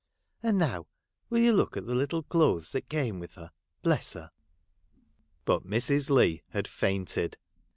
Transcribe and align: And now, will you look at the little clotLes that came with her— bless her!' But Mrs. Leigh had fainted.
And 0.41 0.57
now, 0.57 0.87
will 1.29 1.37
you 1.41 1.53
look 1.53 1.77
at 1.77 1.85
the 1.85 1.93
little 1.93 2.23
clotLes 2.23 2.71
that 2.71 2.89
came 2.89 3.19
with 3.19 3.33
her— 3.33 3.51
bless 3.83 4.13
her!' 4.13 4.31
But 5.45 5.63
Mrs. 5.67 6.09
Leigh 6.09 6.41
had 6.49 6.67
fainted. 6.67 7.37